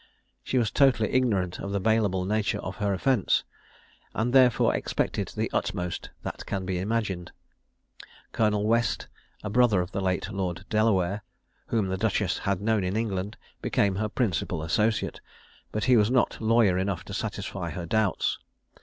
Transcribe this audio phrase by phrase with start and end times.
[0.43, 3.43] She was totally ignorant of the bailable nature of her offence,
[4.15, 7.31] and therefore expected the utmost that can be imagined.
[8.31, 9.05] Colonel West,
[9.43, 11.21] a brother of the late Lord Delaware,
[11.67, 15.21] whom the duchess had known in England, became her principal associate;
[15.71, 18.39] but he was not lawyer enough to satisfy her doubts.